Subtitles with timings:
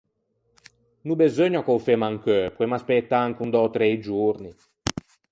[1.07, 4.51] No beseugna ch’ô femmo ancheu, poemmo aspëtâ ancon dötrei giorni.